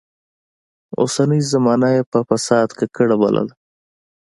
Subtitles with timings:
[0.99, 3.53] اوسنۍ زمانه يې په فساد ککړه بلله.